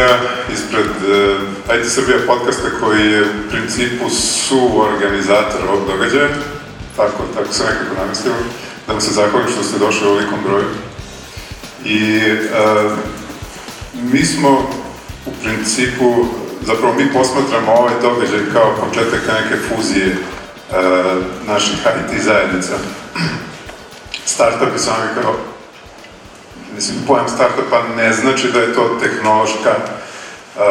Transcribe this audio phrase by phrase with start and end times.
[0.00, 0.18] Srbija,
[0.52, 6.28] ispred uh, IT Srbija podcasta koji je u principu su organizator ovog događaja,
[6.96, 8.34] tako, tako se nekako namestilo,
[8.86, 10.68] da vam se zahvalim što ste došli u ovolikom broju.
[11.84, 12.92] I uh,
[14.12, 14.70] mi smo
[15.26, 16.26] u principu,
[16.66, 20.76] zapravo mi posmatramo ovaj događaj kao početak neke fuzije uh,
[21.46, 22.72] naših IT zajednica.
[24.34, 25.49] Startupi sami kao
[26.74, 30.62] mislim, pojam startupa ne znači da je to tehnološka uh,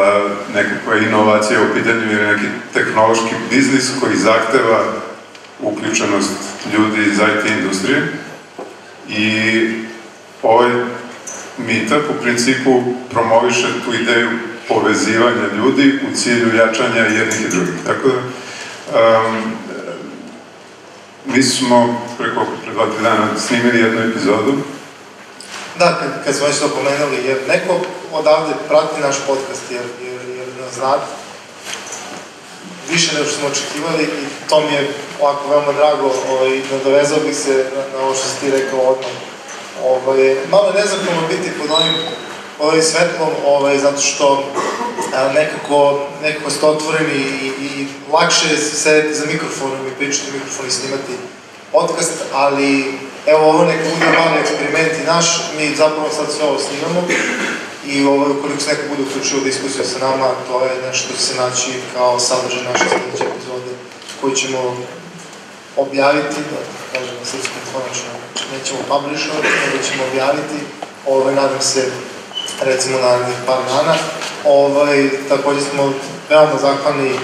[0.55, 4.83] nekakva inovacija u pitanju ili neki tehnološki biznis koji zahteva
[5.61, 6.31] uključenost
[6.73, 8.13] ljudi iz IT industrije
[9.09, 9.61] i
[10.43, 10.69] ovaj
[11.57, 14.29] meetup u principu promoviše tu ideju
[14.67, 17.73] povezivanja ljudi u cilju jačanja jednih i drugih.
[17.85, 18.19] Tako da,
[18.99, 19.53] um,
[21.25, 24.53] mi smo preko, pre dva, tri dana snimili jednu epizodu
[25.79, 27.79] Da, kad, kad smo već to pomenuli, jer neko
[28.13, 30.97] odavde prati naš podcast, jer, jer, jer nas zna
[32.89, 37.35] više nego što smo očekivali i to mi je ovako veoma drago, ovaj, nadovezao bih
[37.35, 39.17] se na, na ovo što si ti rekao odmah.
[39.85, 41.93] Ovaj, malo je nezakljeno biti pod ovim,
[42.59, 44.43] ovim svetlom, ovaj, zato što
[45.15, 50.67] a, nekako, nekako ste otvoreni i, i lakše je sedeti za mikrofonom i pričati mikrofon
[50.67, 51.13] i snimati
[51.71, 55.25] podcast, ali evo ovo neka bude mali eksperiment i naš,
[55.57, 57.01] mi zapravo sad sve ovo snimamo
[57.85, 61.13] i ovo, ukoliko se neko bude uključio u diskusiju sa nama, to je nešto što
[61.17, 63.71] će se naći kao sadržaj naše sljedeće epizode
[64.21, 64.59] koju ćemo
[65.77, 66.59] objaviti, da
[66.93, 68.11] kažem na srpskom konačno,
[68.53, 70.57] nećemo publishovati, nego ćemo objaviti,
[71.07, 71.91] ovaj, nadam se,
[72.61, 73.95] recimo narednih par dana.
[74.45, 75.93] Ovaj, takođe smo
[76.29, 77.19] veoma zahvalni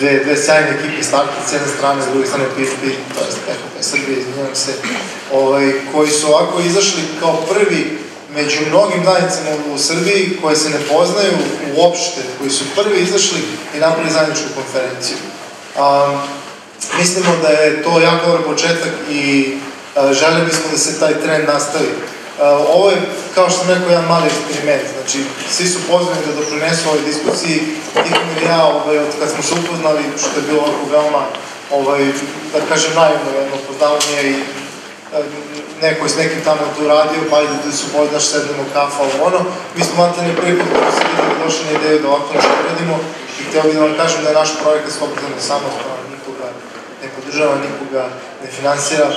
[0.00, 2.82] dve, dve sjajne ekipe starta s jedne strane, s druge strane PFP,
[3.14, 4.72] to je PHP Srbije, izvinjam se,
[5.32, 7.98] ovaj, koji su ovako izašli kao prvi
[8.34, 11.32] među mnogim danicama u Srbiji koje se ne poznaju
[11.76, 13.38] uopšte, koji su prvi izašli
[13.76, 15.16] i napravili zajedničku konferenciju.
[15.76, 16.20] Um,
[16.98, 19.54] mislimo da je to jako dobar početak i
[19.96, 21.88] uh, žele bismo da se taj trend nastavi.
[22.40, 22.46] Uh,
[22.76, 22.96] ovo je,
[23.34, 24.86] kao što sam rekao, jedan mali eksperiment.
[24.96, 25.18] Znači,
[25.54, 27.58] svi su pozvani da doprinesu ovoj diskusiji.
[28.04, 31.24] Tikom i ja, ovaj, od kad smo se upoznali, što je bilo ovako veoma,
[31.78, 32.02] ovaj,
[32.52, 34.34] da kažem, naivno jedno poznavanje i
[35.82, 39.26] neko je s nekim tamo tu radio, pa ajde da su poznaš, sednemo kafa, ovo
[39.28, 39.40] ono.
[39.76, 42.96] Mi smo mantane prvi put kada se videli došli na ideju da ovako nešto uradimo
[43.38, 46.46] i htio bih da vam kažem da je naš projekat slobodan samostalan, nikoga
[47.02, 48.04] ne podržava, nikoga
[48.42, 49.08] ne finansira.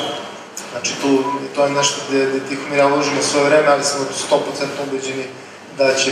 [0.74, 1.24] Znači tu,
[1.56, 4.00] to je nešto gde, gde Tihomir ja uložimo svoje vreme, ali smo
[4.32, 4.38] 100%
[4.88, 5.26] ubeđeni
[5.78, 6.12] da će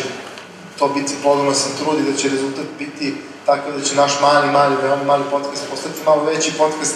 [0.79, 4.75] to biti plodonosan trud i da će rezultat biti tako da će naš mali, mali,
[4.83, 6.95] veoma mali podcast postati malo veći podcast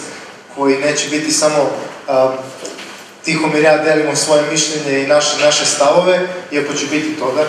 [0.55, 2.31] koji neće biti samo um,
[3.23, 7.43] Tihomir ja delimo svoje mišljenje i naše, naše stavove, iako će biti toga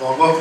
[0.00, 0.40] mnogo,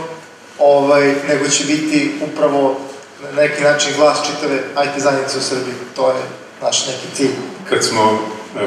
[0.59, 2.77] ovaj, nego će biti upravo
[3.23, 5.73] na neki način glas čitave IT zajednice u Srbiji.
[5.95, 6.21] To je
[6.61, 7.31] naš neki cilj.
[7.69, 8.19] Kad smo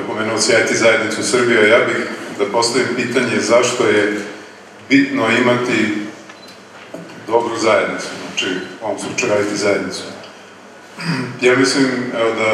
[0.06, 1.96] pomenuo si IT zajednicu u Srbiji, ja bih
[2.38, 4.20] da postavim pitanje zašto je
[4.88, 5.96] bitno imati
[7.26, 8.46] dobru zajednicu, znači
[8.80, 10.02] u ovom slučaju IT zajednicu.
[11.40, 11.86] Ja mislim
[12.20, 12.52] evo, da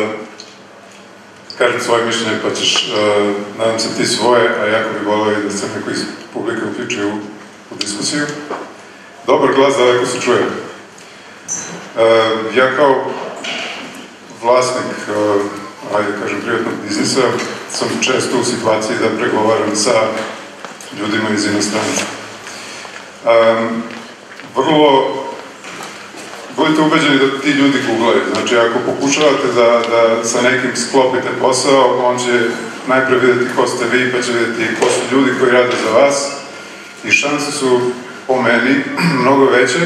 [1.58, 2.94] kažem svoje mišljenje, pa ćeš, uh,
[3.58, 6.04] nadam se ti svoje, a jako bih volio da se neko iz
[6.34, 7.12] publike uključuje u,
[7.70, 8.26] u diskusiju.
[9.26, 10.42] Dobar glas daleko se čuje.
[10.42, 10.47] Uh,
[12.56, 13.10] ja kao
[14.42, 15.42] vlasnik, uh,
[15.96, 17.20] ajde kažem, privatnog biznisa,
[17.70, 19.92] sam često u situaciji da pregovaram sa
[20.98, 22.06] ljudima iz inostranstva.
[23.24, 23.82] Um,
[24.56, 25.14] vrlo
[26.56, 28.20] budite ubeđeni da ti ljudi googlaju.
[28.32, 32.48] Znači, ako pokušavate da, da sa nekim sklopite posao, on će
[32.88, 36.30] najpre videti ko ste vi, pa će videti ko su ljudi koji rade za vas
[37.04, 37.80] i šanse su
[38.26, 38.74] po meni
[39.22, 39.78] mnogo veće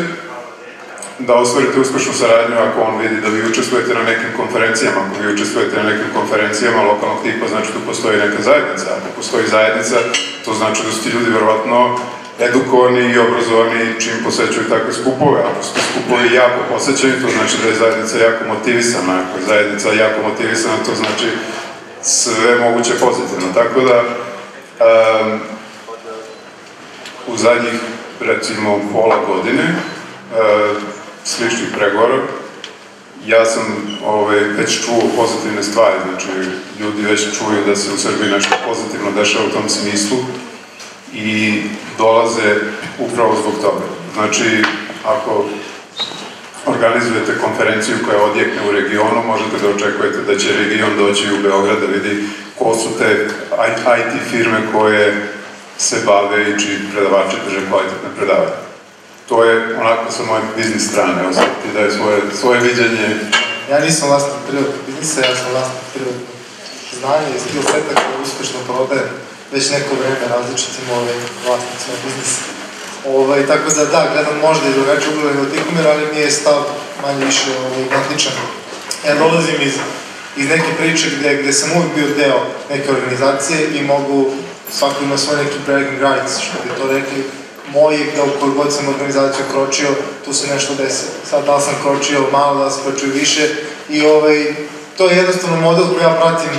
[1.19, 5.01] da ostvarite uspešnu saradnju ako on vidi da vi učestvujete na nekim konferencijama.
[5.01, 8.87] Ako vi učestvujete na nekim konferencijama lokalnog tipa, znači tu postoji neka zajednica.
[8.99, 9.97] Ako postoji zajednica,
[10.45, 11.99] to znači da su ti ljudi verovatno
[12.41, 15.41] edukovani i obrazovani čim posećuju takve skupove.
[15.41, 19.15] Ako su skupovi jako posećeni, to znači da je zajednica jako motivisana.
[19.23, 21.29] Ako je zajednica jako motivisana, to znači
[22.03, 23.47] sve moguće pozitivno.
[23.55, 25.41] Tako da, um,
[27.27, 27.79] u zadnjih,
[28.21, 29.75] recimo, pola godine,
[30.33, 30.77] uh,
[31.25, 32.19] sličnih pregovora,
[33.27, 33.63] ja sam
[34.07, 36.51] ovaj, već čuo pozitivne stvari, znači
[36.81, 40.19] ljudi već čuju da se u Srbiji nešto pozitivno dešava u tom smislu
[41.15, 41.63] i
[41.99, 42.57] dolaze
[42.99, 43.85] upravo zbog toga.
[44.15, 44.65] Znači,
[45.05, 45.45] ako
[46.67, 51.81] organizujete konferenciju koja odjekne u regionu, možete da očekujete da će region doći u Beograd
[51.81, 52.25] da vidi
[52.59, 53.29] ko su te
[53.99, 55.29] IT firme koje
[55.79, 58.74] se bave i čiji predavači drže kvalitetne predavanje.
[59.29, 63.07] To je onako sa moje biznis strane, evo sad ti daj svoje, svoje viđenje.
[63.71, 66.29] Ja nisam vlasnik privatnog biznisa, ja sam vlasnik privatnog
[66.99, 69.11] znanja i skill seta koje uspešno prodajem
[69.53, 71.17] već neko vreme različitim ovaj,
[71.47, 72.41] vlasnicima biznisa.
[73.17, 76.61] Ovaj, tako da da, gledam možda i drugačije ugleda od Tihomira, ali mi je stav
[77.03, 78.33] manje više ovaj, identičan.
[79.07, 79.75] Ja dolazim iz,
[80.37, 84.31] iz neke priče gde, gde sam uvijek bio deo neke organizacije i mogu,
[84.73, 87.25] svako ima svoj neki bragging rights, što bi to rekli,
[87.73, 89.89] moji, da u koju god sam organizaciju kročio,
[90.25, 91.05] tu se nešto desi.
[91.31, 93.49] Sad da sam kročio malo, da sam kročio više
[93.89, 94.55] i ovaj,
[94.97, 96.51] to je jednostavno model koji ja pratim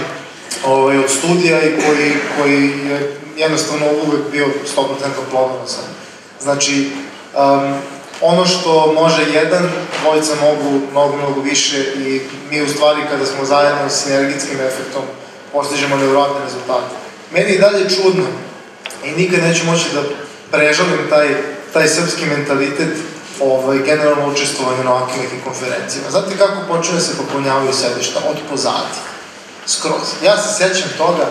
[0.65, 4.47] ovaj, od studija i koji, koji je jednostavno uvek bio
[4.77, 4.85] 100%
[5.31, 5.83] plodonosan.
[6.41, 6.89] Znači,
[7.33, 7.73] um,
[8.21, 9.69] ono što može jedan,
[10.01, 15.01] dvojica mogu mnogo, mnogo više i mi u stvari kada smo zajedno s sinergijskim efektom
[15.51, 16.95] postižemo nevjerojatne rezultate.
[17.31, 18.25] Meni je dalje čudno
[19.05, 20.01] i nikad neću moći da
[20.51, 21.27] prežalim taj,
[21.73, 22.97] taj srpski mentalitet
[23.39, 26.11] ovaj, generalno učestvovanje na ovakvim nekim konferencijama.
[26.11, 28.19] Znate kako počne da se popunjavaju sedišta?
[28.29, 28.99] Od pozadi.
[29.65, 30.07] Skroz.
[30.23, 31.27] Ja se sećam toga,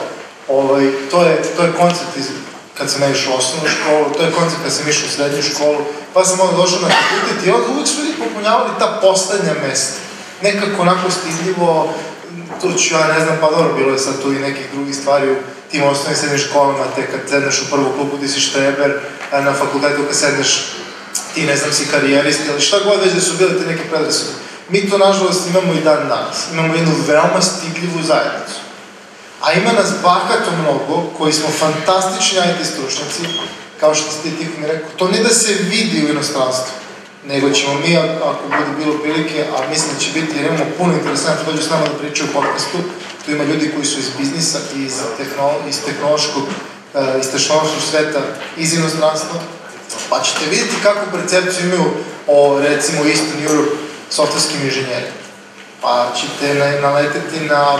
[0.48, 2.26] ovaj, to, je, to je koncept iz,
[2.78, 5.78] kad sam išao u osnovnu školu, to je koncept kad sam išao u srednju školu,
[6.14, 9.98] pa sam onda došao na fakultet i onda uvijek su ljudi popunjavali ta poslednja mesta.
[10.42, 11.94] Nekako onako stidljivo,
[12.60, 15.30] tu ću ja ne znam, pa dobro, bilo je sad tu i nekih drugih stvari
[15.30, 15.36] u
[15.74, 19.00] tim osnovnim srednjim školama, te kad sedneš u prvu klubu ti si štreber,
[19.32, 20.50] na fakultetu kad sedneš
[21.34, 24.32] ti ne znam si karijerist ili šta god već da su bile te neke predrasude.
[24.68, 26.36] Mi to nažalost imamo i dan danas.
[26.52, 28.58] Imamo jednu veoma stidljivu zajednicu.
[29.40, 33.22] A ima nas bahato mnogo, koji smo fantastični IT stručnjaci,
[33.80, 36.72] kao što ste ti mi rekao, to ne da se vidi u inostranstvu,
[37.26, 40.92] nego ćemo mi, ako bude bilo prilike, a mislim da će biti, jer imamo puno
[40.92, 42.78] interesanta, dođu s nama da pričaju u podcastu,
[43.24, 46.42] tu ima ljudi koji su iz biznisa, iz, tehnolo, iz tehnološkog,
[46.94, 48.20] eh, iz tehnološkog sveta,
[48.56, 49.40] iz inostranstva,
[50.10, 51.84] pa ćete vidjeti kakvu percepciju imaju
[52.26, 53.76] o, recimo, Eastern Europe
[54.10, 55.24] softwarskim inženjerima.
[55.80, 57.78] Pa ćete naleteti na,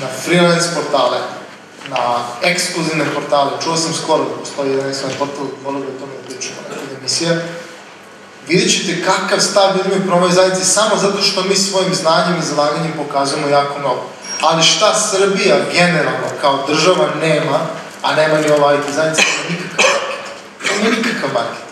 [0.00, 1.18] na freelance portale,
[1.88, 3.50] na ekskluzivne portale.
[3.64, 7.30] Čuo sam skoro da postoji jedan ekskluzivan portal, volio da to mi pričamo nekada emisija.
[8.48, 12.46] Vidjet ćete kakav stav ljudi imaju promoj zajednici samo zato što mi svojim znanjem i
[12.46, 14.02] zalaganjem pokazujemo jako mnogo.
[14.40, 17.58] Ali šta Srbija generalno kao država nema,
[18.02, 20.14] a nema ni ova IT zajednica, nema nikakav market.
[20.70, 21.70] Nema nikakav market.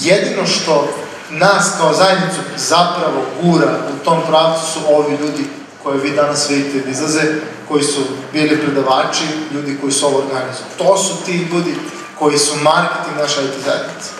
[0.00, 0.88] Jedino što
[1.30, 5.44] nas kao zajednicu zapravo gura u tom pravcu su ovi ljudi
[5.82, 7.22] koje vi danas vidite da izlaze,
[7.68, 8.00] koji su
[8.32, 10.78] bili predavači, ljudi koji su ovo organizovali.
[10.78, 11.74] To su ti ljudi
[12.18, 14.10] koji su marketing naša IT zajednica.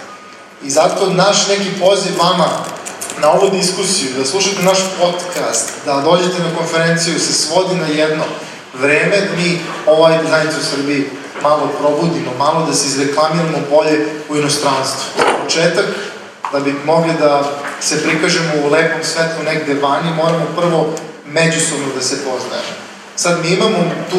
[0.63, 2.49] I zato naš neki poziv vama
[3.23, 8.25] na ovu diskusiju, da slušate naš podcast, da dođete na konferenciju, se svodi na jedno
[8.81, 11.11] vreme da mi ovaj zajednicu u Srbiji
[11.43, 15.05] malo probudimo, malo da se izreklamiramo bolje u inostranstvu.
[15.43, 15.87] Početak,
[16.53, 17.51] da bi mogli da
[17.81, 20.95] se prikažemo u lepom svetlu negde vani, moramo prvo
[21.27, 22.75] međusobno da se poznajemo.
[23.17, 23.79] Sad mi imamo
[24.11, 24.17] tu,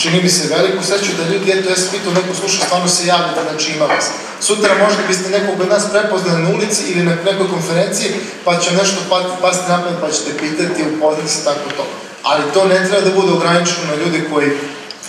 [0.00, 3.32] čini mi se, veliku sreću da ljudi, eto, sam pitao, neko sluša, stvarno se javlja
[3.34, 4.06] da znači ima vas.
[4.40, 8.10] Sutra možda biste nekog od nas prepoznali na ulici ili na nekoj konferenciji,
[8.44, 8.98] pa će nešto
[9.42, 11.84] pasti napred, pa ćete pitati, upoznati se tako to.
[12.22, 14.50] Ali to ne treba da bude ograničeno na ljude koji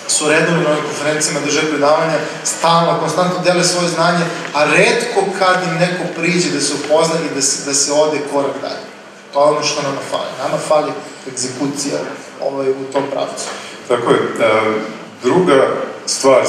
[0.08, 5.58] su redovno na ovim konferencijama drže predavanja, stalno, konstantno dele svoje znanje, a redko kad
[5.64, 8.86] im neko priđe da se upozna i da se, da se ode korak dalje.
[9.34, 10.32] To je ono što nama fali.
[10.44, 10.92] Nama fali
[11.28, 11.98] egzekucija
[12.42, 13.46] ovaj, u tom pravcu.
[13.92, 14.18] Tako je.
[14.18, 14.62] E,
[15.24, 15.68] druga
[16.06, 16.44] stvar,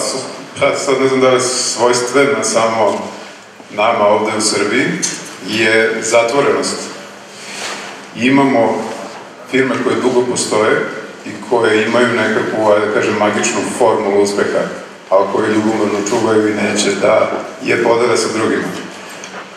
[0.62, 3.08] ja sad ne znam da je svojstvena samo
[3.70, 4.87] nama ovde u Srbiji,
[5.49, 6.76] je zatvorenost.
[8.16, 8.84] Imamo
[9.50, 10.87] firme koje dugo postoje,
[11.26, 14.64] i koje imaju nekakvu, da kažem, magičnu formulu uspeha,
[15.11, 17.30] a koje ljubomorno čuvaju i neće da
[17.62, 18.68] je podele sa drugima.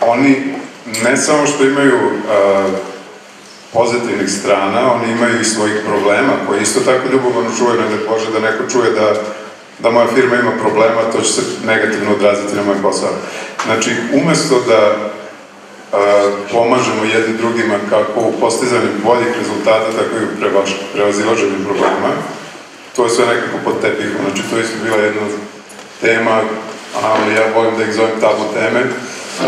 [0.01, 0.56] Oni
[1.04, 2.00] ne samo što imaju
[2.30, 2.68] a,
[3.77, 8.48] pozitivnih strana, oni imaju i svojih problema koje isto tako ljubomorno čuvaju, ne da da
[8.48, 9.08] neko čuje da
[9.79, 13.10] da moja firma ima problema, to će se negativno odraziti na moj posao.
[13.65, 14.82] Znači, umesto da
[16.51, 20.36] pomažemo jedni drugima kako u postizanju boljih rezultata, tako i u
[20.94, 22.12] prevazilaženju problema.
[22.96, 24.22] To je sve nekako pod tepihom.
[24.25, 25.22] Znači, to je bila jedna
[26.01, 26.41] tema,
[27.03, 28.82] ali ja volim da ih zovem tabu teme,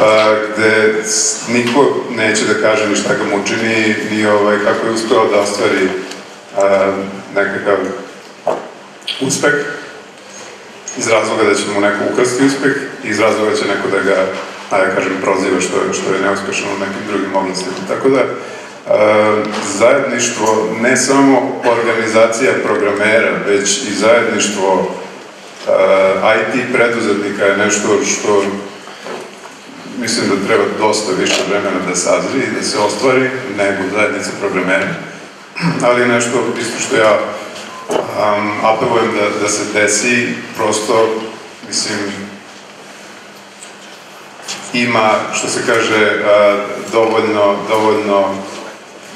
[0.01, 1.03] a, gde
[1.47, 5.39] niko neće da kaže ni šta ga muči, ni, ni ovaj, kako je uspeo da
[5.39, 5.89] ostvari
[7.35, 7.77] nekakav
[9.21, 9.53] uspeh,
[10.97, 14.27] iz razloga da će mu neko ukrasti uspeh, iz razloga da će neko da ga
[14.71, 17.75] a ja kažem, proziva što je, što je neuspešno u nekim drugim oblastima.
[17.87, 18.27] Tako da, e,
[19.79, 24.87] zajedništvo, ne samo organizacija programera, već i zajedništvo
[25.67, 25.71] e,
[26.37, 28.43] IT preduzetnika je nešto što
[29.97, 34.93] mislim da treba dosta više vremena da sazri i da se ostvari nego zajednica programera.
[35.83, 37.19] Ali nešto isto što ja
[37.89, 40.27] um, apelujem da, da se desi,
[40.57, 41.09] prosto,
[41.67, 41.99] mislim,
[44.73, 46.57] ima, što se kaže, a,
[46.91, 48.35] dovoljno, dovoljno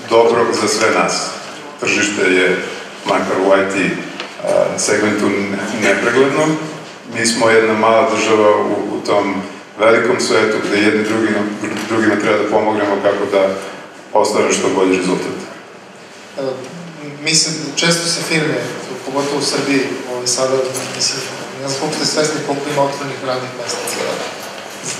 [0.09, 1.29] dobrog za sve nas.
[1.79, 2.57] Tržište je,
[3.05, 3.91] makar u IT
[4.43, 5.29] a, segmentu,
[5.81, 6.45] nepregledno.
[7.15, 9.33] Mi smo jedna mala država u, u tom
[9.81, 11.41] velikom svetu gde jedni drugima,
[11.89, 13.41] drugima treba da pomognemo kako da
[14.13, 15.37] ostvare što bolji rezultat.
[17.29, 18.59] Mislim, često se firme,
[19.05, 20.55] pogotovo u Srbiji, ovaj, sada,
[20.95, 21.19] mislim,
[21.61, 23.83] ne znam koliko ste svesni koliko ima otvornih radnih mesta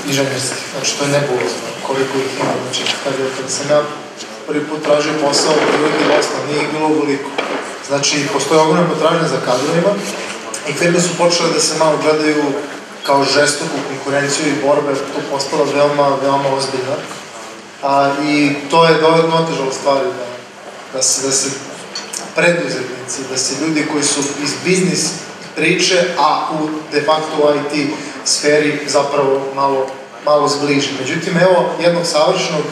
[0.09, 3.81] inženjerskih, znači to je nebulozno, koliko ih ima, znači kada, kada sam ja
[4.47, 7.29] prvi put tražio posao, bilo je dosta, nije bilo ovoliko.
[7.87, 9.91] Znači, postoje ogromna potražnja za kadrovima
[10.69, 12.43] i firme su počele da se malo gledaju
[13.05, 16.95] kao žestoku konkurenciju i borbe, to postala veoma, veoma ozbiljna.
[17.83, 20.25] A, I to je dovedno otežalo stvari da,
[20.93, 21.49] da se, da se
[22.35, 25.09] preduzetnici, da se ljudi koji su iz biznis
[25.55, 27.89] priče, a u de facto IT
[28.25, 29.87] sferi zapravo malo,
[30.25, 30.89] malo zbliži.
[30.99, 32.63] Međutim, evo jednog savršenog,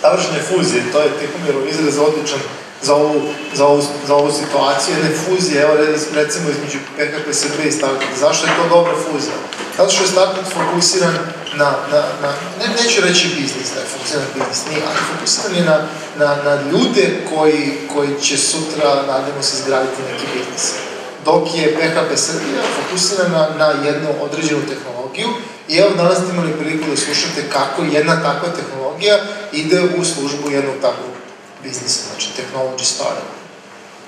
[0.00, 2.40] savršene fuzije, to je Tihomirov izraz odličan
[2.82, 3.22] za ovu,
[3.54, 5.74] za ovu, za ovu situaciju, jedne fuzije, evo
[6.14, 8.12] recimo između PHP Srbije i Startup.
[8.20, 9.36] Zašto je to dobra fuzija?
[9.76, 11.14] Zato što je Startup fokusiran
[11.54, 15.56] na, na, na ne, neću reći biznis, da je fokusiran na biznis, nije, ali fokusiran
[15.56, 15.78] je na,
[16.18, 17.62] na, na ljude koji,
[17.92, 20.64] koji će sutra, nadamo se, izgraditi neki biznis.
[21.24, 25.28] Dok je PHP Srbija fokusirana na jednu određenu tehnologiju
[25.68, 29.18] i evo danas ste imali priliku da slušate kako jedna takva tehnologija
[29.52, 31.11] ide u službu jednog takvog
[31.62, 33.32] biznisa, znači technology startup.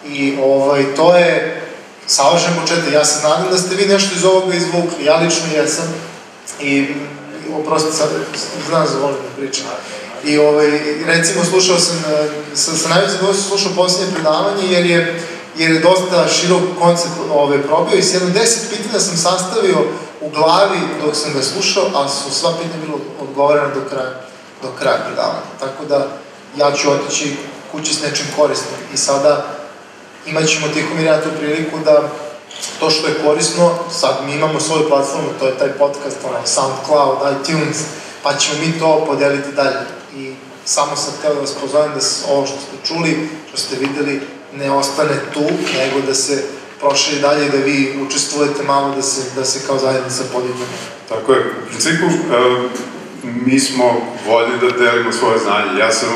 [0.06, 1.62] I ovaj, to je
[2.06, 2.92] savršen početak.
[2.92, 5.04] Ja se nadam da ste vi nešto iz ovoga izvukli.
[5.04, 5.94] Ja lično jesam.
[6.60, 6.86] I
[7.54, 8.08] oprosti, sad
[8.68, 9.64] znam za volim da pričam.
[10.24, 12.04] I ovaj, recimo slušao sam,
[12.54, 15.22] sa, sa najvećim zadovoljstvom slušao posljednje predavanje jer je,
[15.56, 19.78] jer je dosta širok koncept ovaj, probio i s jedno deset pitanja sam sastavio
[20.20, 24.20] u glavi dok sam ga slušao, a su sva pitanja bilo odgovorena do kraja,
[24.62, 25.46] do kraja predavanja.
[25.60, 26.08] Tako da
[26.56, 27.36] ja ću otići
[27.72, 29.46] kući s nečim korisnim i sada
[30.26, 30.66] imat ćemo
[31.00, 32.10] ja tu priliku da
[32.80, 37.18] to što je korisno, sad mi imamo svoju platformu, to je taj podcast, ono, SoundCloud,
[37.32, 37.76] iTunes,
[38.22, 39.86] pa ćemo mi to podeliti dalje.
[40.16, 40.34] I
[40.64, 42.00] samo sam htio da vas pozovem da
[42.32, 44.20] ovo što ste čuli, što ste videli,
[44.54, 45.44] ne ostane tu,
[45.78, 46.44] nego da se
[46.80, 50.76] proširi dalje, da vi učestvujete malo, da se, da se kao zajednica podignemo.
[51.08, 51.40] Tako je.
[51.40, 52.06] U principu,
[53.22, 53.84] mi smo
[54.26, 55.80] voljni da delimo svoje znanje.
[55.80, 56.08] Ja sam,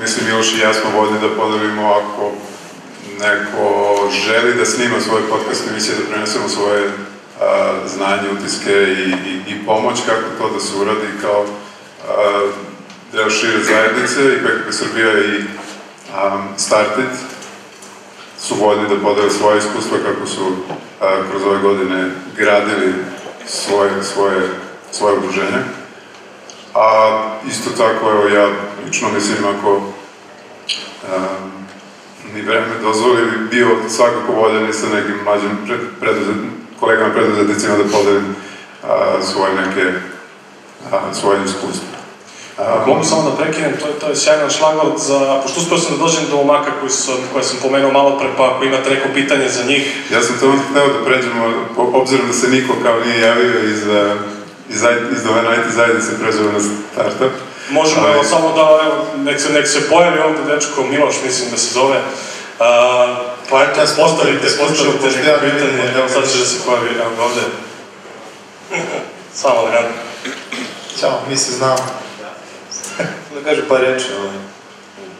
[0.00, 2.32] mislim, Miloš i ja smo voljni da podelimo ako
[3.20, 6.92] neko želi da snima svoj podcast emisije, da prenesemo svoje uh,
[7.86, 12.50] znanje, utiske i, i, i pomoć kako to da se uradi kao uh,
[13.12, 17.10] deo šire zajednice i PKP Srbija i um, Started
[18.38, 20.56] su voljni da podele svoje iskustva kako su uh,
[21.30, 22.94] kroz ove godine gradili
[23.46, 24.48] svoje, svoje,
[24.90, 25.62] svoje udruženje.
[26.74, 27.18] A
[27.48, 28.48] isto tako, evo ja
[28.84, 31.56] lično mislim ako um,
[32.34, 36.36] mi vreme dozvoli, bio svakako voljen i sa nekim mlađim pred, preduzet,
[36.80, 38.36] kolegama preduzetnicima da podelim
[38.84, 39.92] a, svoje neke
[40.92, 41.96] a, svoje iskustva.
[42.58, 45.96] A, Mogu samo da prekinem, to je, to je sjajan šlagvort za, pošto uspio sam
[45.96, 49.08] da dođem do momaka koji sam, koje sam pomenuo malo pre, pa ako imate neko
[49.14, 50.10] pitanje za njih.
[50.12, 53.82] Ja sam to hteo da pređemo, obzirom da se niko kao nije javio iz,
[54.68, 54.82] iz,
[55.16, 56.60] iz domena IT zajednice pređemo na
[56.92, 57.45] startup.
[57.70, 58.12] Možemo, Ali...
[58.12, 61.74] evo, samo da, evo, nek se, nek se pojavi ovde dečko Miloš, mislim da se
[61.74, 61.96] zove.
[61.98, 62.64] Uh,
[63.50, 67.40] pa eto, postavite, postavite neko pitanje, evo sad će da se pojavi, evo ovde.
[69.34, 69.92] Samo da gledam.
[71.00, 71.76] Ćao, mi se znamo.
[73.34, 74.36] da kažem par reči, ovaj,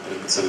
[0.09, 0.41] preko se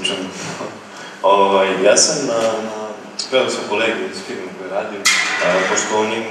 [1.22, 2.88] ovaj, ja sam na, na
[3.30, 5.00] gledao sam kolege iz firme koje radim,
[5.44, 6.24] a, pošto on, im,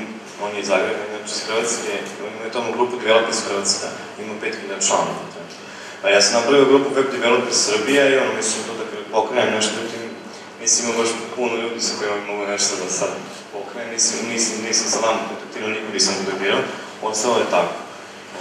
[0.43, 1.91] on je iz Zagreba, inače iz Hrvatske,
[2.25, 3.87] on ima tomu grupu Developers Hrvatska,
[4.19, 5.36] ima 5000 članova.
[6.03, 9.71] A ja sam napravio grupu Web Developers Srbija i ono, mislim to da pokrenem nešto,
[9.91, 10.09] tim,
[10.61, 13.11] mislim ima baš puno ljudi sa kojima mogu nešto da sad
[13.53, 16.61] pokrenem, mislim, nisam, nisam sa vama kontaktirao, nikog nisam kontaktirao,
[17.01, 17.75] ostalo je tako.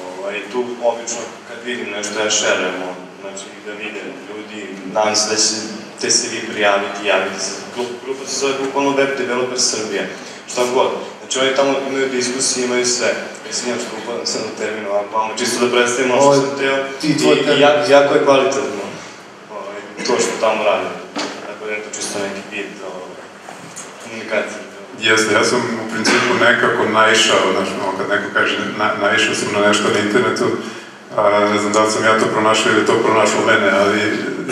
[0.03, 2.75] Ovaj, tu obično kad vidim nešto ja šerujem,
[3.21, 4.61] znači da vide ljudi,
[4.93, 5.55] nadam se da će
[6.01, 7.53] te se vi prijaviti, javiti se.
[8.05, 10.03] Grupa se zove bukvalno Web Developer Srbija,
[10.53, 10.91] šta god.
[11.27, 13.11] Znači oni tamo imaju diskusije, imaju sve.
[13.47, 16.59] Mislim, ja što upadam sad na terminu, ovako vamo, čisto da predstavim ono što sam
[16.59, 16.77] teo.
[17.03, 17.11] I,
[17.57, 18.85] i jako, jako je kvalitetno
[19.57, 20.89] ovaj, to što tamo radi.
[21.47, 23.25] Tako da je to čisto neki vid ovaj,
[24.03, 24.61] komunikacije.
[25.01, 29.69] Jeste, ja sam u principu nekako naišao, znači, kad neko kaže na, naišao sam na
[29.69, 30.47] nešto na internetu,
[31.17, 34.01] a, ne znam da li sam ja to pronašao ili to pronašao mene, ali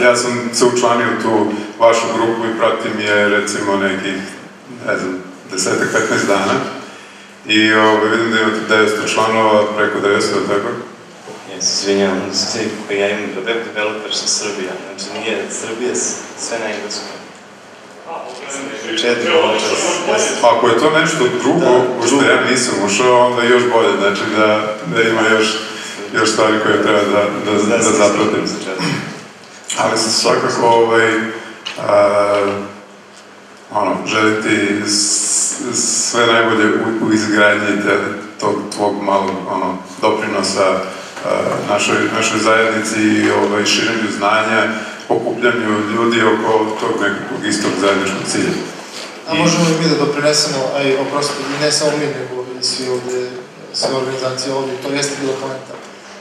[0.05, 4.19] ja sam se učlanio u tu vašu grupu i pratim je recimo nekih,
[4.87, 6.55] ne znam, desetak, 15 dana.
[7.47, 10.69] I ovaj, vidim da imate 900 članova, preko 900, tako?
[11.55, 12.69] Ja se izvinjavam, znači,
[13.01, 15.95] ja imam web developer sa Srbija, znači nije Srbija
[16.39, 17.09] sve na engleskom.
[19.01, 19.33] Četiri
[20.09, 20.23] čas.
[20.43, 22.25] Ako je to nešto drugo, Da, u što drugo.
[22.33, 25.47] ja nisam ušao, onda je još bolje, znači da, da ima još,
[26.15, 28.45] još stvari koje treba da, da, da, da zapratim.
[29.79, 31.13] Ali sam svakako ovaj,
[31.89, 32.57] a,
[33.71, 34.91] ono, želiti
[35.73, 37.99] sve najbolje u, u izgradnji te,
[38.41, 40.79] tog tvog malog ono, doprinosa a,
[41.69, 44.69] našoj, našoj zajednici i ovaj, širenju znanja,
[45.09, 48.55] okupljanju ljudi oko tog nekakvog istog zajedničkog cilja.
[49.29, 52.89] A možemo i mi da doprinesemo, aj, oprosti, i ne samo mi, nego i svi
[52.89, 53.31] ovde,
[53.73, 55.75] sve organizacije ovde, to jeste bilo poenta.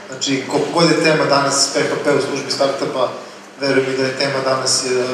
[0.08, 3.12] Znači, koliko god je tema danas PHP u službi startupa,
[3.60, 5.04] verujem mi da je tema danas je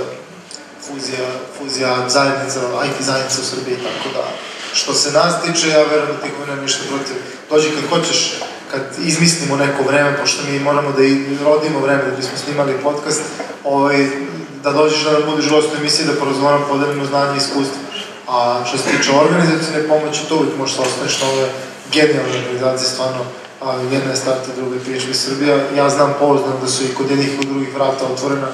[0.86, 4.24] fuzija, fuzija zajednica, IT zajednica u Srbiji, tako da,
[4.72, 7.16] što se nas tiče, ja verujem da ti nemam ništa protiv.
[7.50, 12.16] Dođi kad hoćeš, kad izmislimo neko vreme, pošto mi moramo da i rodimo vreme da
[12.16, 13.22] bismo snimali podcast,
[13.64, 14.06] ovaj,
[14.64, 17.80] da dođeš da budeš u emisiji, da porazgovaramo, podelimo znanje i iskustvo.
[18.28, 21.48] A što se tiče organizacijne pomoći, to uvijek možeš da ostaneš na ove
[21.92, 23.22] genijalne organizacije, stvarno,
[23.62, 25.56] a, jedna je starta, druga je PHP Srbija.
[25.76, 28.48] Ja znam pouzdano da su i kod jednih i drugih vrata otvorena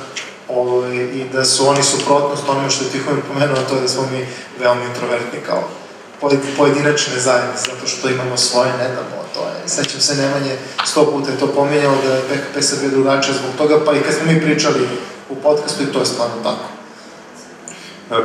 [0.49, 4.03] ovaj, i da su oni suprotnost onome što je Tihomir pomenuo, to je da smo
[4.12, 4.26] mi
[4.61, 5.69] veoma introvertni kao
[6.21, 11.07] pojed- pojedinačne zajednice, zato što imamo svoje, ne damo, to je, sećam se Nemanje, sto
[11.07, 14.33] puta je to pominjao da je PHP Srbija drugačija zbog toga, pa i kad smo
[14.33, 14.88] mi pričali
[15.29, 16.67] u podcastu i to je stvarno tako.
[18.11, 18.17] Da,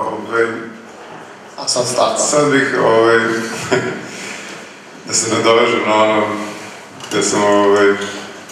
[0.00, 0.44] ovaj,
[1.56, 2.18] A sad starta.
[2.18, 3.18] sad bih ovaj,
[5.06, 6.22] da se nadovežem na ono
[7.10, 7.94] gde sam ovaj,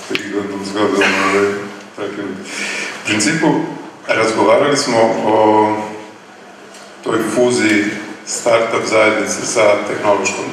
[0.08, 1.52] prigodnom zgodom ovaj,
[1.96, 2.36] prekinut.
[3.08, 3.46] Principu,
[4.08, 5.76] razgovarali smo o
[7.04, 7.84] toj fuziji
[8.26, 10.44] startup zajednice sa tehnološkom.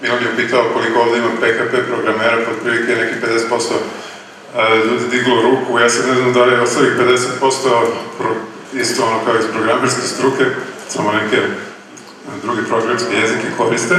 [0.00, 3.14] Milan je pitao koliko ovde ima PHP programera, pod prilike neki
[3.50, 3.72] 50%
[4.56, 7.48] e, ljudi diglo ruku, ja sad ne znam da li je ostalih 50%
[8.18, 8.34] pro,
[8.74, 10.44] isto ono kao iz programerske struke,
[10.88, 11.38] samo neke
[12.42, 13.96] druge programske jezike koriste,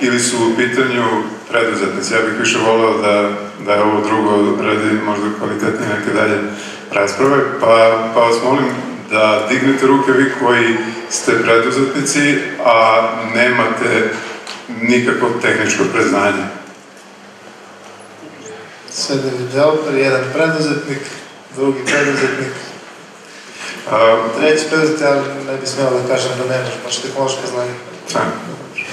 [0.00, 1.04] ili su u pitanju
[1.50, 2.14] preduzetnici.
[2.14, 3.30] Ja bih više voleo da,
[3.66, 6.38] da je ovo drugo radi možda kvalitetnije neke dalje
[6.92, 7.66] rasprave, pa,
[8.14, 8.64] pa vas molim
[9.10, 10.76] da dignete ruke vi koji
[11.10, 14.10] ste preduzetnici, a nemate
[14.82, 16.44] nikakvo tehničko preznanje.
[18.90, 21.00] Sve developer, jedan preduzetnik,
[21.56, 22.52] drugi preduzetnik,
[23.90, 25.14] A, treći preduzetnik, ja
[25.52, 27.74] ne bi smjela da kažem da nemaš baš tehnološko znanje.
[28.12, 28.20] Da,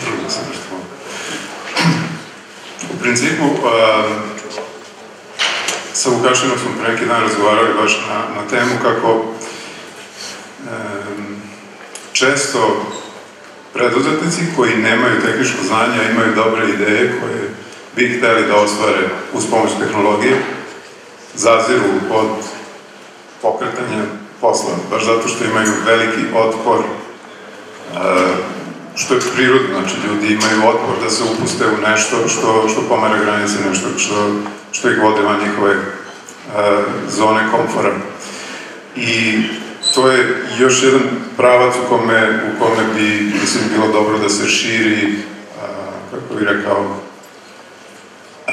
[0.05, 0.75] drugo se nešto.
[2.93, 4.03] U principu, a,
[6.01, 9.25] sa Vukašinom smo pre neki dan razgovarali baš na, na temu kako
[10.69, 11.41] em,
[12.13, 12.85] često
[13.73, 17.49] preduzetnici koji nemaju tehničko znanje, a imaju dobre ideje koje
[17.95, 20.41] bi hteli da ostvare uz pomoć tehnologije,
[21.35, 22.29] zaziru od
[23.41, 24.03] pokretanja
[24.41, 27.97] posla, baš zato što imaju veliki otpor e,
[28.95, 33.17] što je prirodno, znači ljudi imaju otpor da se upuste u nešto što, što pomara
[33.23, 34.35] granice, nešto što,
[34.71, 35.79] što ih vode van njihove e,
[37.09, 37.91] zone komfora.
[38.95, 39.43] I
[39.95, 41.01] to je još jedan
[41.37, 45.15] pravac u kome, u kome bi, mislim, bilo dobro da se širi,
[45.61, 45.65] a,
[46.11, 46.95] kako bih rekao,
[48.47, 48.51] a,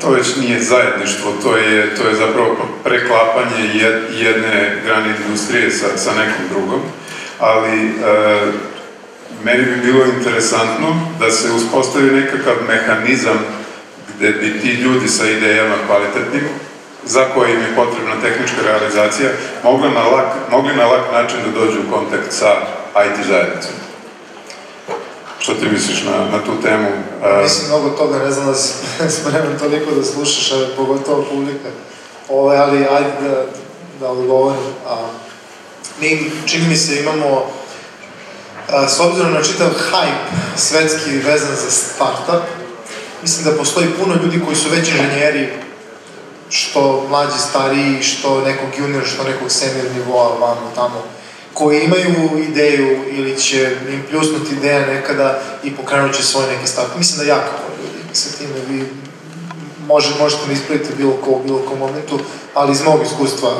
[0.00, 5.86] to već nije zajedništvo, to je, to je zapravo preklapanje jed- jedne grane industrije sa,
[5.96, 6.80] sa nekom drugom,
[7.38, 7.92] ali
[9.44, 10.88] meni bi bilo interesantno
[11.20, 13.38] da se uspostavi nekakav mehanizam
[14.16, 16.48] gde bi ti ljudi sa idejama kvalitetnim,
[17.04, 19.28] za koje im je potrebna tehnička realizacija,
[19.64, 22.52] mogli na lak, mogli na lak način da dođu u kontakt sa
[23.06, 23.74] IT zajednicom.
[25.38, 26.88] Što ti misliš na, na tu temu?
[27.42, 28.72] Mislim mnogo toga, ne znam da si
[29.20, 31.68] spreman toliko da slušaš, a pogotovo publika.
[32.28, 33.44] Ove, ali ajde da,
[34.00, 34.62] da odgovorim.
[34.88, 34.96] A,
[36.00, 37.52] mi, čini mi se, imamo,
[38.88, 42.42] s obzirom na čitav hype svetski vezan za startup,
[43.22, 45.48] mislim da postoji puno ljudi koji su već inženjeri,
[46.50, 51.04] što mlađi, stariji, što nekog junior, što nekog senior nivoa, vamo, tamo,
[51.54, 56.88] koji imaju ideju ili će im pljusnuti ideja nekada i pokrenut će svoj neki start.
[56.98, 58.84] Mislim da jako puno ljudi sa time vi
[59.86, 62.18] može, možete me ispraviti bilo ko u bilo kom momentu,
[62.54, 63.50] ali iz mog iskustva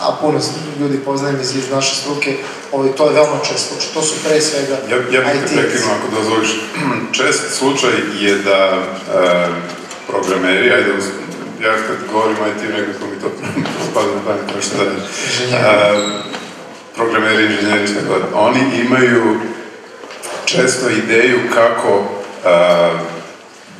[0.00, 0.40] a puno
[0.80, 2.36] ljudi poznajem iz, iz naše struke,
[2.72, 3.94] ovaj, to je veoma često slučaj.
[3.94, 6.50] To su pre svega Ja, ja bih te prekinuo ako dozvoliš.
[7.18, 9.46] Čest slučaj je da e,
[10.08, 10.90] programeri, ajde,
[11.62, 13.30] ja kad govorim IT, nekako mi to
[13.90, 14.96] spada na pamet, nešto da je.
[14.96, 16.26] E,
[16.94, 19.40] programeri, inženjeri, šta god, oni imaju
[20.44, 22.04] često ideju kako
[22.44, 23.16] e,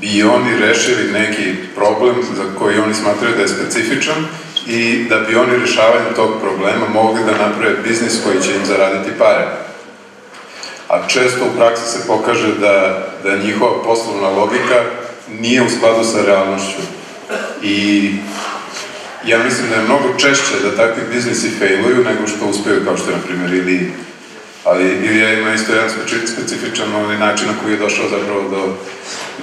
[0.00, 4.26] bi oni rešili neki problem za koji oni smatraju da je specifičan
[4.66, 9.18] i da bi oni rešavanjem tog problema mogli da naprave biznis koji će im zaraditi
[9.18, 9.46] pare.
[10.88, 14.82] A često u praksi se pokaže da, da njihova poslovna logika
[15.40, 16.82] nije u skladu sa realnošću.
[17.62, 18.10] I
[19.26, 23.10] ja mislim da je mnogo češće da takvi biznisi failuju nego što uspeju, kao što
[23.10, 23.92] je, na primjer, ili
[24.64, 28.74] ali Ilija ima isto jedan speci- specifičan onaj način na koji je došao zapravo do,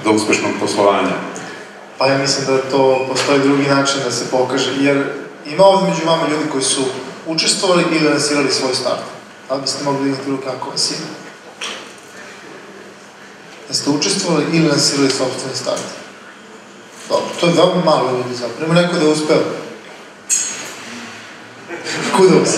[0.04, 1.16] do uspešnog poslovanja.
[2.04, 5.04] Pa ja mislim da to postoji drugi način da se pokaže, jer
[5.46, 6.84] ima ovdje među vama ljudi koji su
[7.26, 9.00] učestvovali ili lansirali svoj start.
[9.48, 11.06] Da li biste mogli dignuti ruke ako vas ima?
[13.68, 15.82] Jeste učestvovali ili lansirali sobstveni start?
[17.08, 18.64] Dobro, to je veoma malo ljudi zapravo.
[18.64, 19.42] Ima neko da je uspeo.
[22.16, 22.48] Kudos.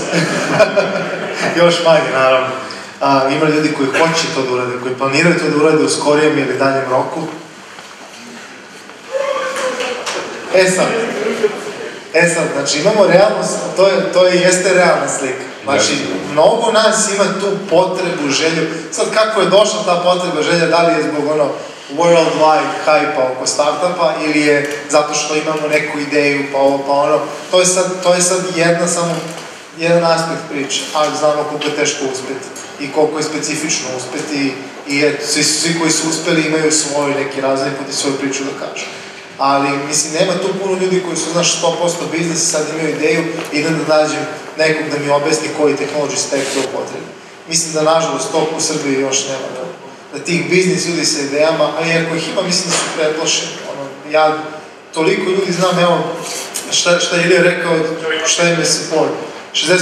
[1.60, 2.48] Još manje, naravno.
[3.00, 6.38] A, ima ljudi koji hoće to da urade, koji planiraju to da urade u skorijem
[6.38, 7.20] ili daljem roku.
[10.56, 10.86] E sad,
[12.14, 15.44] e sad, znači imamo realnost, to je, to je, jeste realna slika.
[15.64, 16.32] Znači, Jeste.
[16.32, 18.66] mnogo nas ima tu potrebu, želju.
[18.92, 21.48] Sad, kako je došla ta potreba, želja, da li je zbog ono
[21.96, 27.18] worldwide hype oko startupa ili je zato što imamo neku ideju, pa ovo, pa ono.
[27.50, 29.16] To je sad, to je sad jedna samo,
[29.78, 32.46] jedan aspekt priče, ali znamo koliko je teško uspjeti
[32.80, 34.54] i koliko je specifično uspjeti
[34.88, 38.44] i eto, svi, svi koji su uspjeli imaju svoj neki razvoj put i svoju priču
[38.44, 38.86] da kažu.
[39.38, 43.78] Ali, mislim, nema tu puno ljudi koji su, znaš, 100% biznis, sad imaju ideju, idem
[43.78, 44.26] da nađem
[44.58, 47.06] nekog da mi objasni koji technology stack to potrebi.
[47.48, 49.64] Mislim da, nažalost, to u Srbiji još nema, da,
[50.18, 53.52] da tih biznis ljudi sa idejama, a ako ih ima, mislim da su pretplašeni.
[53.72, 54.38] Ono, ja
[54.94, 55.98] toliko ljudi znam, evo,
[56.72, 57.72] šta, šta Ilija rekao,
[58.26, 59.10] šta im je support.
[59.54, 59.78] 60%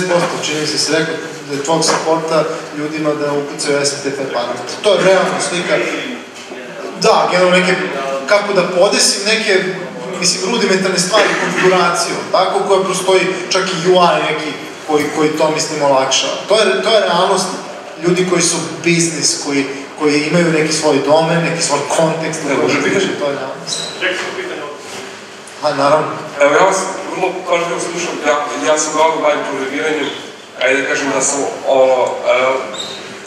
[0.47, 1.15] čini se se rekao
[1.49, 2.45] da je tvog supporta
[2.79, 4.75] ljudima da ukucaju SMTP parametre.
[4.83, 5.77] To je realna slika
[7.01, 7.75] da, generalno neke,
[8.27, 9.65] kako da podesim neke,
[10.21, 14.51] mislim, rudimentarne stvari, konfiguraciju, tako, koja prostoji čak i UI neki
[14.87, 16.33] koji, koji to, mislim, olakšava.
[16.49, 17.47] To je, to je realnost
[18.07, 19.67] ljudi koji su biznis, koji,
[19.99, 23.79] koji imaju neki svoj domen, neki svoj kontekst, Ne, može biti, to je realnost.
[24.01, 24.87] Čekaj pitanje ovdje.
[25.63, 26.07] A, naravno.
[26.41, 26.79] Evo, ja vas
[27.13, 28.37] vrlo pažljivo slušam, ja,
[28.73, 30.09] ja sam glavno bavim programiranjem,
[30.63, 32.07] ajde da kažem da sam ono,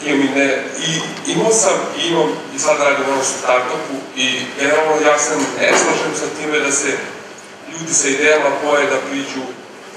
[0.08, 0.90] uh, imam i ne, i
[1.32, 6.12] imao sam i imam i sad radim ono startupu i generalno ja se ne slažem
[6.14, 6.88] sa time da se
[7.72, 9.42] ljudi sa idejama boje da priđu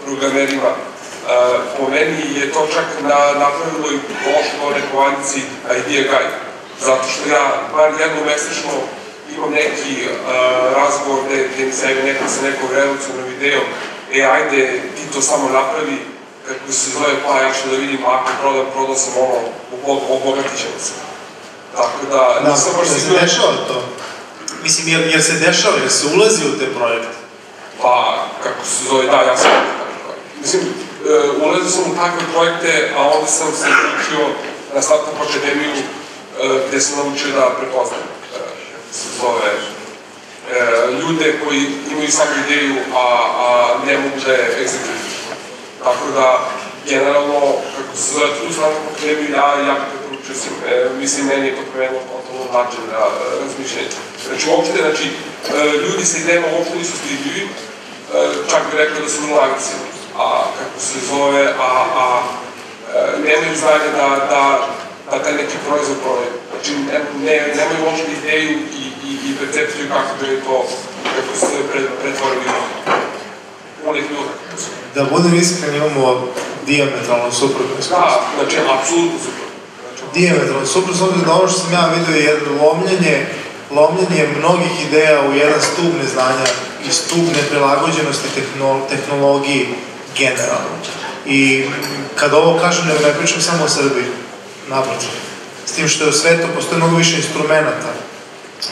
[0.05, 0.71] programerima.
[0.71, 1.27] Uh,
[1.77, 6.37] po meni je to čak na, napravilo i došlo rekovanci Idea Guide.
[6.79, 8.71] Zato što ja bar jednom mesečno
[9.35, 10.11] imam neki uh,
[10.75, 13.63] razgovor gde, gde mi se neko sa nekom revolucionom idejom,
[14.13, 15.97] e ajde ti to samo napravi,
[16.59, 19.39] kako se zove, pa ja ću da vidim ako prodam, prodao sam ono,
[19.75, 20.91] obo- obogatit ćemo se.
[21.75, 23.83] Tako da, Da, nisam baš jer se siguran, dešava to.
[24.63, 27.15] Mislim, jer, jer se dešava, jer se ulazi u te projekte.
[27.81, 29.51] pa kako se zove, da, ja sam
[30.41, 34.25] Mislim, uh, ulazio sam u takve projekte, a onda sam se učio
[34.75, 35.81] na Startup Akademiju, uh,
[36.67, 37.99] gde sam naučio da prepoznam,
[38.33, 41.61] kako se zove, uh, ljude koji
[41.91, 43.05] imaju samo ideju, a,
[43.37, 45.20] a ne mogu da je egzekutuju.
[45.83, 46.27] Tako da,
[46.89, 47.41] generalno,
[47.75, 51.55] kako se zove, tu Startup Akademiju, ja, ja bih preporučio svim, e, mislim, meni je
[51.71, 53.91] promenilo potpuno način na uh, razmišljanje.
[54.27, 57.51] Znači, uopšte, znači, uh, ljudi sa idejama uopšte nisu stidljivi, uh,
[58.51, 61.71] čak bih rekao da su agresivni a kako se zove, a,
[62.03, 64.43] a e, nemaju znanje da, da,
[65.11, 66.33] da taj neki proizvod prodaju.
[66.51, 70.67] Znači, ne, ne, nemaju uopšte ideju i, i, i percepciju kako bi to,
[71.15, 72.45] kako se pre, pretvorili
[73.99, 74.31] ljudi.
[74.95, 76.27] Da budem iskren, imamo
[76.65, 77.97] diametralno suprotno iskustvo.
[77.97, 79.45] Da, znači, apsolutno super.
[79.83, 83.15] Znači, diametralno suprotno, s obzirom da ono što sam ja vidio je jedno lomljenje,
[83.71, 86.47] lomljenje mnogih ideja u jedan stub neznanja
[86.87, 89.67] i stub neprilagođenosti tehnolo- tehnologiji
[90.17, 90.75] generalno.
[91.25, 91.63] I
[92.15, 94.05] kad ovo kažem, ne, ne pričam samo o Srbiji,
[94.69, 95.09] naprotiv.
[95.65, 97.91] S tim što je u svetu postoje mnogo više instrumenta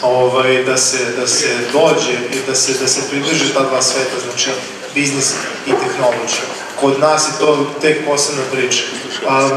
[0.01, 4.15] ovaj, da, se, da se dođe i da se, da se pridrži ta dva sveta,
[4.23, 4.49] znači
[4.95, 5.33] biznis
[5.67, 6.45] i tehnologija.
[6.79, 8.83] Kod nas je to tek posebna priča.
[9.27, 9.49] A,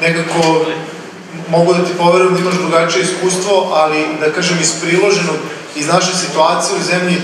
[0.00, 0.64] nekako
[1.48, 5.36] mogu da ti poverujem da imaš drugačije iskustvo, ali da kažem iz priloženog,
[5.76, 7.16] iz naše situacije u zemlji,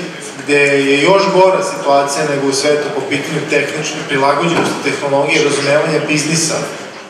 [0.44, 6.54] gde je još gora situacija nego u svetu po pitanju tehnične prilagođenosti tehnologije, razumevanja biznisa,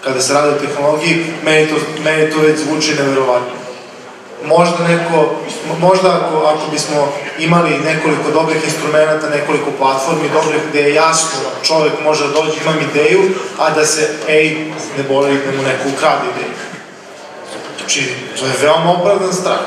[0.05, 3.64] kada se radi o tehnologiji, meni to, meni to već zvuči neverovatno.
[4.47, 5.37] Možda neko,
[5.81, 11.93] možda ako, ako bismo imali nekoliko dobrih instrumenta, nekoliko platformi dobrih gde je jasno čovek
[12.05, 13.23] može da dođe, imam ideju,
[13.59, 16.55] a da se, ej, ne boli da mu neko ukrade ideju.
[17.79, 19.61] Znači, to je veoma opravdan strah.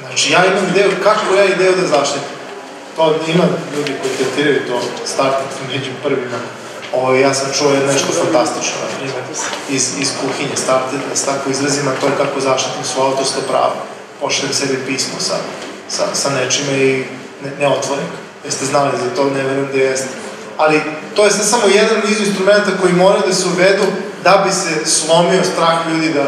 [0.00, 2.34] Znači, ja imam ideju, kako ja ideju da zaštitim?
[2.96, 3.44] To ima
[3.76, 6.38] ljudi koji tretiraju to, startati među prvima.
[6.92, 8.78] Ovo, ja sam čuo nešto fantastično,
[9.68, 13.40] iz, iz kuhinje, startati, da se tako izrazim, a to je kako zaštitim svoje autorsko
[13.48, 13.93] pravo.
[14.24, 15.36] Pošaljem sebi pismo sa,
[15.88, 17.04] sa, sa nečime i
[17.44, 18.18] ne, ne otvorim ga.
[18.44, 20.08] Jeste znali za to, ne verujem da jeste.
[20.56, 20.80] Ali
[21.16, 23.84] to je sad samo jedan niz instrumenta koji moraju da se uvedu
[24.24, 26.24] da bi se slomio strah ljudi da,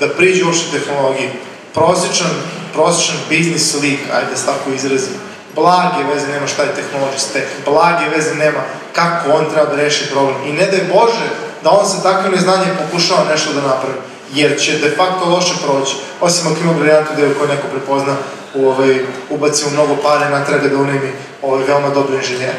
[0.00, 1.30] da priđu uopšte tehnologiji.
[1.74, 2.30] Prosječan,
[2.74, 5.14] prosječan biznis lik, ajde da se tako izrazim,
[5.54, 10.10] blage veze nema šta je technology stack, blage veze nema kako on treba da reši
[10.10, 10.36] problem.
[10.46, 11.28] I ne daj Bože
[11.62, 13.98] da on sa takvim neznanjem pokušava nešto da napravi,
[14.34, 15.94] jer će de facto loše proći.
[16.20, 18.16] Osim ako ima briljantu deo koju neko prepozna,
[18.54, 18.98] u, ovaj,
[19.30, 21.12] ubaci u mnogo pare, natraga da unajmi
[21.42, 22.54] ovaj, veoma dobro inženjer.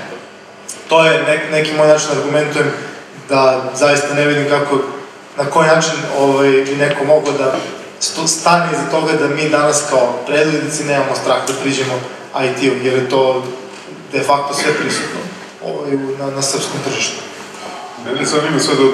[0.90, 2.72] To je nek, neki moj način da argumentujem
[3.30, 4.80] da zaista ne vidim kako,
[5.38, 7.56] na koji način ovaj, bi neko mogao da
[8.28, 11.94] stane iza toga da mi danas kao predvodnici nemamo strah da priđemo
[12.36, 13.44] IT-u, jer je to
[14.12, 15.20] de facto sve prisutno
[15.64, 17.22] ovaj, na, na srpskom tržištu.
[18.06, 18.94] Mene zanima sad od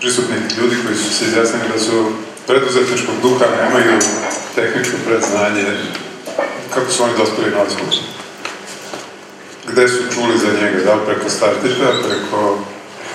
[0.00, 2.12] prisutnih ljudi koji su se izjasnili da su
[2.46, 3.98] preduzetničkog duha, nemaju
[4.54, 5.66] tehničko predznanje,
[6.74, 7.70] kako su oni dospeli na ovaj
[9.66, 10.84] Gde su čuli za njega?
[10.84, 12.58] Da li preko startiša, preko...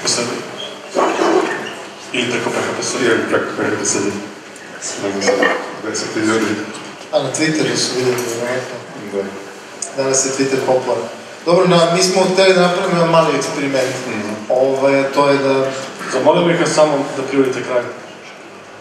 [0.06, 0.42] Srbije?
[2.14, 3.12] Ili preko PHP Srbije?
[3.12, 4.14] Ili preko PHP Srbije?
[5.04, 5.36] Ne znam,
[5.84, 6.46] gde se ti ljudi...
[7.12, 8.78] A na Twitteru su vidjeli, vjerojatno.
[9.14, 10.04] Da.
[10.04, 11.08] Danas je Twitter popularan.
[11.46, 13.96] Dobro, na, mi smo hteli da napravimo mali eksperiment.
[14.08, 14.36] Mm -hmm.
[14.50, 15.72] Ovaj, to je da...
[16.16, 17.84] Zamolio bih vas samo da privodite kraj.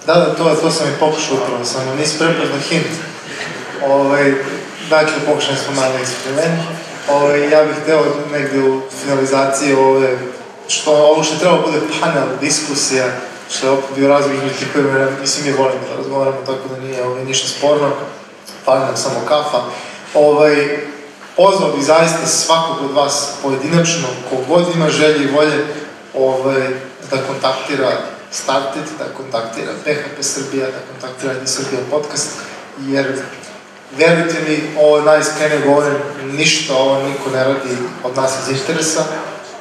[0.07, 2.93] Da, da, to, to sam i pokušao upravo, samo nisi prepoznao hint.
[3.87, 4.35] Ovaj,
[4.91, 6.61] dakle, pokušali smo mali eksperiment.
[7.09, 10.19] Ovaj, ja bih hteo negde u finalizaciji ove,
[10.69, 13.07] što, ovo što je trebalo bude panel, diskusija,
[13.51, 17.05] što je opet bio razvoj između kojima, mislim, mi volimo da razgovaramo, tako da nije
[17.05, 17.91] ovaj, ništa sporno,
[18.65, 19.61] fali nam samo kafa.
[20.15, 20.79] Ovaj,
[21.37, 25.65] pozvao bih zaista svakog od vas pojedinačno, kogod ima želje i volje,
[26.15, 26.69] ovaj,
[27.11, 27.91] da kontaktira
[28.31, 32.31] Started, da kontaktira PHP Srbija, da kontaktira ID Srbija podcast,
[32.81, 33.23] jer
[33.97, 35.97] verujte mi, ovo najiskrenije govorim,
[36.33, 39.05] ništa ovo niko ne radi od nas iz interesa,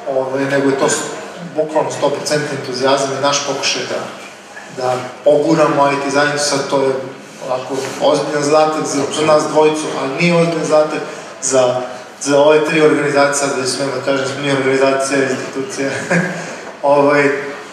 [0.10, 0.88] ovaj, nego je to
[1.56, 4.00] bukvalno 100% entuzijazam i naš pokušaj da,
[4.78, 6.94] da poguramo IT zajednicu, sad to je
[7.48, 11.02] onako ozbiljan zadatak za, za nas dvojicu, ali nije ozbiljan zadatak
[11.42, 11.82] za,
[12.22, 15.90] za ove tri organizacije, da smijem da kažem, nije organizacija, institucija,
[16.84, 17.30] ovaj,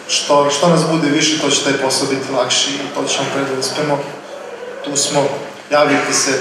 [0.07, 3.43] što, što nas bude više, to će taj posao biti lakši i to ćemo pre
[3.43, 3.99] da uspemo.
[4.85, 5.27] Tu smo,
[5.71, 6.31] javljajte se,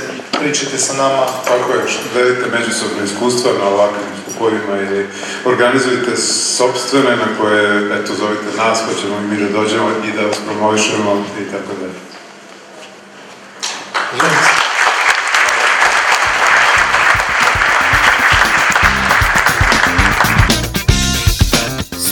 [0.41, 1.27] pričajte sa nama.
[1.45, 1.83] Tako je,
[2.15, 5.09] delite međusobne iskustva na ovakvim skupovima ili
[5.45, 6.17] organizujte
[6.57, 10.37] sobstvene na koje, eto, zovite nas, pa ćemo i mi da dođemo i da vas
[10.47, 12.20] promovišemo i tako dalje.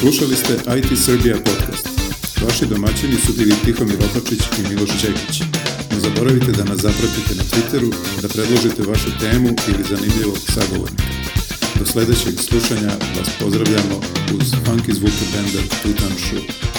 [0.01, 1.89] Slušali ste IT Srbija podcast.
[2.47, 5.41] Vaši domaćini su bili Tihomir Opačić i Miloš Čekić.
[5.91, 7.91] Ne zaboravite da nas zapratite na Twitteru,
[8.23, 11.03] da predložite vašu temu ili zanimljivog sagovornika.
[11.79, 13.97] Do sledećeg slušanja vas pozdravljamo
[14.35, 16.78] uz funky zvuke benda Tutan Shoe.